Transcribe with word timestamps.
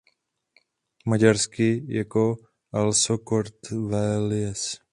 Maďarsky 1.05 1.85
jako 1.97 2.35
Alsókörtvélyes. 2.73 4.81